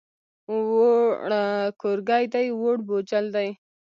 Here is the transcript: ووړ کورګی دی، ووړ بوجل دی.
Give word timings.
ووړ 0.57 1.29
کورګی 1.81 2.25
دی، 2.33 2.47
ووړ 2.59 2.77
بوجل 2.87 3.25
دی. 3.35 3.49